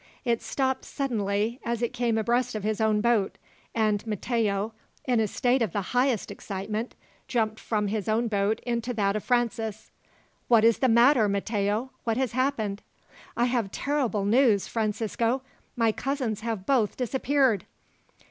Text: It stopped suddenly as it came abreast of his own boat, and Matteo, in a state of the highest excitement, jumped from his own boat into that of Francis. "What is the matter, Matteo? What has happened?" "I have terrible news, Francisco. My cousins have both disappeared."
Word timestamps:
It 0.25 0.41
stopped 0.41 0.83
suddenly 0.83 1.59
as 1.63 1.83
it 1.83 1.93
came 1.93 2.17
abreast 2.17 2.55
of 2.55 2.63
his 2.63 2.81
own 2.81 3.01
boat, 3.01 3.37
and 3.75 4.03
Matteo, 4.07 4.73
in 5.05 5.19
a 5.19 5.27
state 5.27 5.61
of 5.61 5.73
the 5.73 5.83
highest 5.93 6.31
excitement, 6.31 6.95
jumped 7.27 7.59
from 7.59 7.85
his 7.87 8.09
own 8.09 8.27
boat 8.27 8.61
into 8.61 8.95
that 8.95 9.15
of 9.15 9.23
Francis. 9.23 9.91
"What 10.47 10.63
is 10.63 10.79
the 10.79 10.89
matter, 10.89 11.29
Matteo? 11.29 11.91
What 12.03 12.17
has 12.17 12.31
happened?" 12.31 12.81
"I 13.37 13.45
have 13.45 13.69
terrible 13.71 14.25
news, 14.25 14.67
Francisco. 14.67 15.43
My 15.75 15.91
cousins 15.91 16.41
have 16.41 16.65
both 16.65 16.97
disappeared." 16.97 17.65